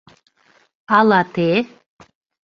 [0.97, 1.49] Ала те...